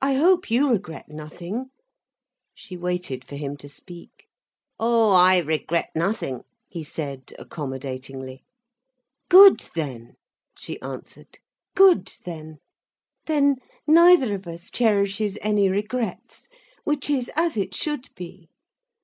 I 0.00 0.14
hope 0.14 0.52
you 0.52 0.70
regret 0.70 1.08
nothing—" 1.08 1.70
She 2.54 2.76
waited 2.76 3.24
for 3.24 3.34
him 3.34 3.56
to 3.56 3.68
speak. 3.68 4.28
"Oh, 4.78 5.10
I 5.10 5.38
regret 5.38 5.90
nothing," 5.96 6.44
he 6.68 6.84
said, 6.84 7.34
accommodatingly. 7.40 8.44
"Good 9.28 9.58
then," 9.74 10.14
she 10.56 10.80
answered, 10.80 11.40
"good 11.74 12.12
then. 12.24 12.58
Then 13.26 13.56
neither 13.84 14.32
of 14.32 14.46
us 14.46 14.70
cherishes 14.70 15.36
any 15.42 15.68
regrets, 15.68 16.48
which 16.84 17.10
is 17.10 17.28
as 17.36 17.56
it 17.56 17.74
should 17.74 18.10
be." 18.14 18.50